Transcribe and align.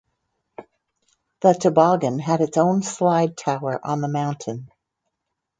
The 1.41 1.53
Toboggan 1.53 2.17
had 2.17 2.41
its 2.41 2.57
own 2.57 2.81
slide 2.81 3.37
tower 3.37 3.79
on 3.85 4.01
the 4.01 4.07
mountain. 4.07 4.71